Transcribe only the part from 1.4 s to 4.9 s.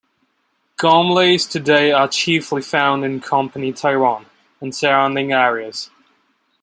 today are chiefly found in Company Tyrone and